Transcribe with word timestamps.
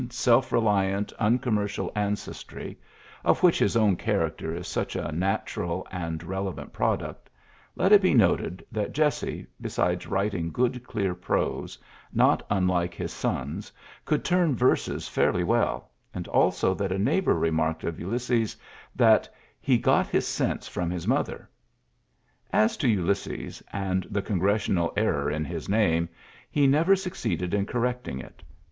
^^^ 0.01 0.03
ULTSSES 0.03 0.17
S. 0.25 0.49
GEANT 0.49 1.13
9 1.21 1.37
^F*^3ommercial 1.37 1.91
ancestry, 1.95 2.75
of 3.23 3.43
which 3.43 3.59
his 3.59 3.77
own 3.77 3.95
•* 3.97 3.99
^tracter 4.03 4.57
is 4.57 4.67
such 4.67 4.95
a 4.95 5.11
natoral 5.13 5.85
and 5.91 6.23
relevant 6.23 6.73
P^^i^iict^ 6.73 7.17
let 7.75 7.91
it 7.91 8.01
be 8.01 8.15
noted 8.15 8.65
that 8.71 8.93
Jesse, 8.93 9.45
be 9.61 9.69
*^^^^ 9.69 10.07
wilting 10.07 10.49
good 10.51 10.83
clear 10.83 11.13
prose, 11.13 11.77
not 12.11 12.49
tin 12.49 12.65
l^^'^ 12.65 12.97
Ms 12.99 13.11
son^s, 13.13 13.71
could 14.03 14.25
turn 14.25 14.55
verses 14.55 15.03
foirly 15.07 15.45
V^Xlj 15.45 15.83
and 16.15 16.27
also 16.29 16.73
that 16.73 16.91
a 16.91 16.97
neighbour 16.97 17.35
remarked 17.37 17.83
^ 17.85 17.85
isf 17.91 18.03
"Clysses 18.03 18.55
that 18.95 19.29
he 19.59 19.77
"got 19.77 20.07
his 20.07 20.27
sense 20.27 20.67
from 20.67 20.89
%^ 20.89 21.07
mother." 21.07 21.47
As 22.51 22.75
to 22.77 22.87
TJlysses 22.87 23.61
and 23.71 24.07
the 24.09 24.23
^TOf^ngressional 24.23 24.93
error 24.97 25.29
in 25.29 25.45
his 25.45 25.69
name, 25.69 26.09
he 26.49 26.65
never_ 26.65 26.95
^^iceeded 27.07 27.53
in 27.53 27.67
correcting 27.67 28.17
it. 28.19 28.41